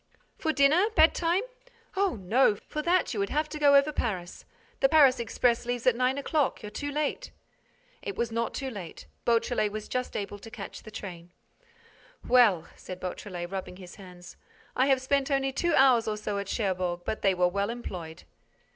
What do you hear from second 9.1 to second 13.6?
Beautrelet was just able to catch the train. "Well," said Beautrelet,